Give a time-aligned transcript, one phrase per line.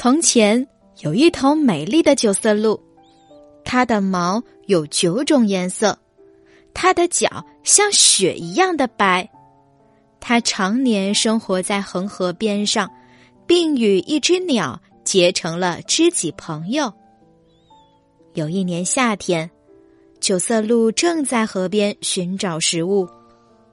[0.00, 0.64] 从前
[1.00, 2.80] 有一头美丽的九色鹿，
[3.64, 5.98] 它的毛有九种颜色，
[6.72, 9.28] 它的脚像雪一样的白。
[10.20, 12.88] 它常年生活在恒河边上，
[13.44, 16.92] 并与一只鸟结成了知己朋友。
[18.34, 19.50] 有一年夏天，
[20.20, 23.08] 九色鹿正在河边寻找食物，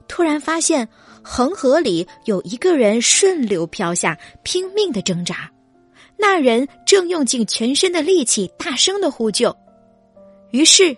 [0.08, 0.88] 突然发现
[1.22, 5.48] 恒河里有一个人顺流飘下，拼命的挣扎。
[6.18, 9.54] 那人正用尽全身的力气，大声的呼救。
[10.50, 10.96] 于是，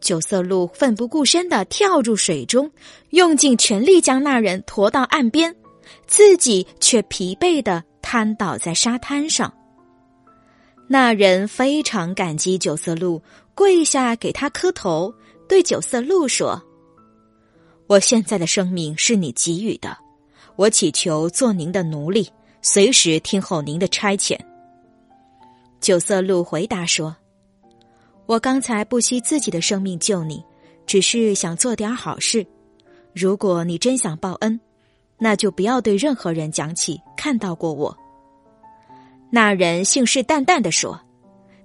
[0.00, 2.70] 九色鹿奋不顾身的跳入水中，
[3.10, 5.54] 用尽全力将那人驮到岸边，
[6.06, 9.52] 自己却疲惫的瘫倒在沙滩上。
[10.88, 13.20] 那人非常感激九色鹿，
[13.54, 15.12] 跪下给他磕头，
[15.48, 16.62] 对九色鹿说
[17.88, 19.96] ：“我现在的生命是你给予的，
[20.56, 22.28] 我祈求做您的奴隶，
[22.60, 24.38] 随时听候您的差遣。”
[25.82, 27.14] 九色鹿回答说
[28.26, 30.40] ：“我刚才不惜自己的生命救你，
[30.86, 32.46] 只是想做点好事。
[33.12, 34.60] 如果你真想报恩，
[35.18, 37.94] 那就不要对任何人讲起看到过我。”
[39.28, 40.96] 那人信誓旦旦的说：“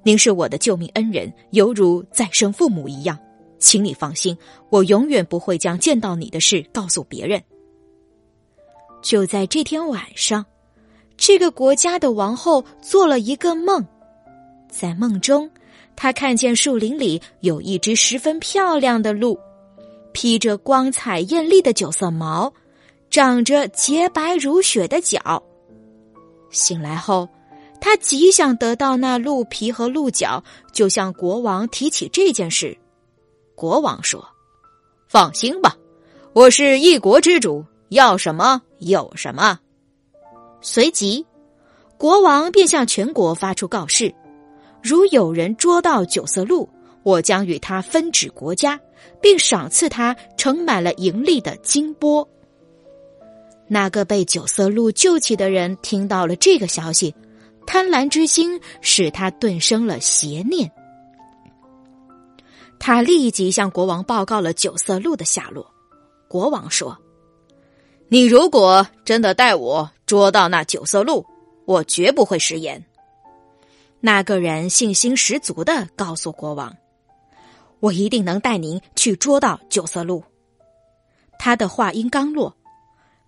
[0.01, 3.15] 您是我的救命恩人，犹如再生父母一样，
[3.59, 4.35] 请你放心，
[4.71, 7.39] 我永远不会将见到你的事告诉别人。”
[9.03, 10.43] 就在这天晚上，
[11.17, 13.85] 这个国家的王后做了一个梦。
[14.69, 15.49] 在梦中，
[15.95, 19.39] 他看见树林里有一只十分漂亮的鹿，
[20.11, 22.51] 披着光彩艳丽的九色毛，
[23.09, 25.41] 长着洁白如雪的脚。
[26.49, 27.27] 醒来后，
[27.81, 32.77] 他极想得到那鹿皮和鹿角，就向国王提起这件事。
[33.55, 34.27] 国王说
[35.09, 35.75] ：“放心吧，
[36.33, 39.59] 我是一国之主，要什么有什么。”
[40.61, 41.25] 随即，
[41.97, 44.13] 国王便向全国发出告示。
[44.81, 46.69] 如有人捉到九色鹿，
[47.03, 48.79] 我将与他分指国家，
[49.21, 52.27] 并赏赐他盛满了盈利的金钵。
[53.67, 57.13] 那个被九色鹿救起的人听到了这个消息，
[57.65, 60.71] 贪婪之心使他顿生了邪念。
[62.79, 65.69] 他立即向国王报告了九色鹿的下落。
[66.29, 66.97] 国王说
[68.07, 71.25] ：“你如果真的带我捉到那九色鹿，
[71.65, 72.81] 我绝不会食言。”
[73.99, 76.75] 那个人信心十足的告诉国王
[77.81, 80.23] ：“我一定能带您去捉到九色鹿。”
[81.39, 82.55] 他的话音刚落，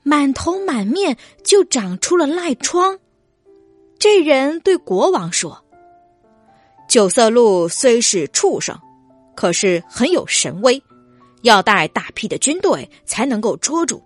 [0.04, 3.00] 满头满面就长出了赖疮。
[3.98, 5.64] 这人对国王说
[6.88, 8.80] ：“九色鹿虽是畜生，
[9.36, 10.82] 可是很有神威，
[11.42, 14.04] 要带大批的军队才能够捉住。”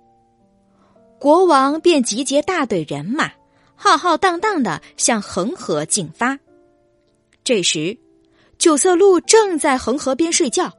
[1.19, 3.31] 国王便集结大队人马，
[3.75, 6.39] 浩浩荡荡的向恒河进发。
[7.43, 7.97] 这时，
[8.57, 10.71] 九色鹿正在恒河边睡觉。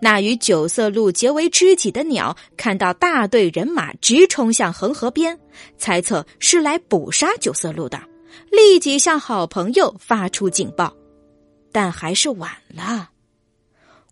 [0.00, 5.38] 那与九色鹿结为知己的鸟看到大队人马直冲向恒河边，
[5.78, 7.98] 猜测是来捕杀九色鹿的，
[8.50, 10.94] 立即向好朋友发出警报。
[11.70, 13.10] 但还是晚了。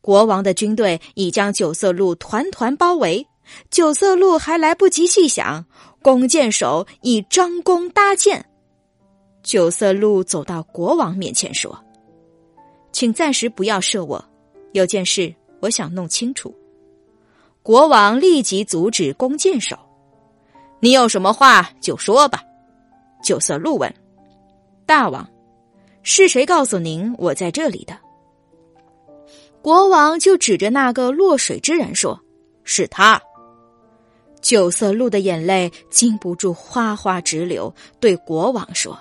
[0.00, 3.26] 国王的军队已将九色鹿团团包围，
[3.70, 5.64] 九色鹿还来不及细想，
[6.00, 8.46] 弓箭手已张弓搭箭。
[9.42, 11.76] 九色鹿走到国王面前说
[12.92, 14.24] ：“请暂时不要射我，
[14.72, 16.54] 有件事我想弄清楚。”
[17.62, 19.76] 国王立即阻止弓箭手
[20.80, 22.42] ：“你有什么话就说吧。”
[23.22, 23.92] 九色鹿问
[24.86, 25.28] ：“大王，
[26.02, 27.96] 是谁告诉您我在这里的？”
[29.62, 32.20] 国王就指着那个落水之人说
[32.64, 33.20] ：“是他。”
[34.40, 38.98] 九色鹿的眼泪禁不住哗哗直流，对国王说。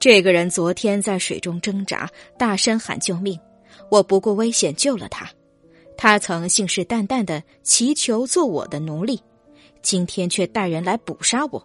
[0.00, 2.08] 这个人昨天在水中挣扎，
[2.38, 3.38] 大声喊救命，
[3.90, 5.30] 我不顾危险救了他。
[5.94, 9.20] 他曾信誓旦旦的祈求做我的奴隶，
[9.82, 11.62] 今天却带人来捕杀我。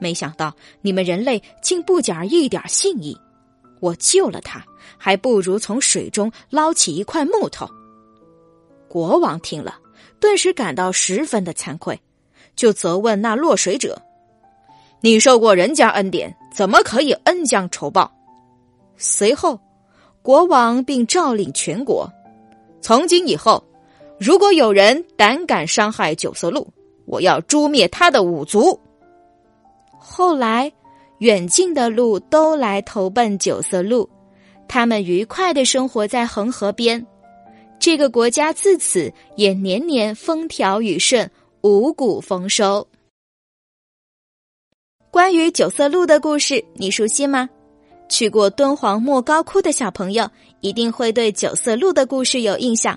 [0.00, 0.52] 没想到
[0.82, 3.16] 你们人类竟不讲一点信义。
[3.78, 4.66] 我救了他，
[4.98, 7.68] 还不如从水中捞起一块木头。
[8.88, 9.78] 国王听了，
[10.18, 11.96] 顿时感到十分的惭愧，
[12.56, 13.96] 就责问那落水者。
[15.00, 18.10] 你受过人家恩典，怎么可以恩将仇报？”
[18.96, 19.58] 随后，
[20.22, 22.10] 国王并诏令全国：
[22.82, 23.64] 从今以后，
[24.18, 26.68] 如果有人胆敢伤害九色鹿，
[27.06, 28.78] 我要诛灭他的五族。
[29.98, 30.70] 后来，
[31.18, 34.08] 远近的鹿都来投奔九色鹿，
[34.68, 37.06] 他们愉快的生活在恒河边。
[37.78, 41.30] 这个国家自此也年年风调雨顺，
[41.62, 42.86] 五谷丰收。
[45.10, 47.48] 关于九色鹿的故事，你熟悉吗？
[48.08, 50.28] 去过敦煌莫高窟的小朋友
[50.60, 52.96] 一定会对九色鹿的故事有印象。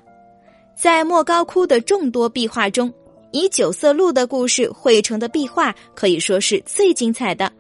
[0.76, 2.94] 在莫高窟的众多壁画中，
[3.32, 7.52] 以九色鹿的故事绘成的壁画可以说是最精彩的。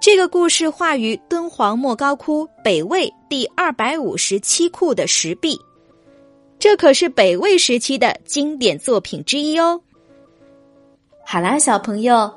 [0.00, 5.60] 这个故事画于敦煌莫高窟北魏第二百五十七窟的石壁。
[6.58, 9.78] 这可是北魏时期的经典作品之一哦。
[11.24, 12.30] 好啦，小朋友，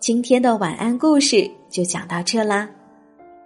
[0.00, 2.70] 今天的晚安故事就讲到这啦。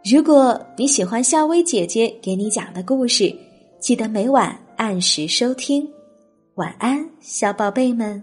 [0.05, 3.35] 如果你喜欢夏薇姐姐给你讲的故事，
[3.81, 5.89] 记得每晚按时收听。
[6.57, 8.23] 晚安，小宝贝们。